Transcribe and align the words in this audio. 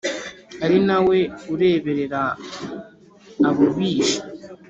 Ari 0.65 0.77
nawe 0.87 1.17
ureberera 1.53 2.21
abo 3.49 3.65
bishi 3.75 4.19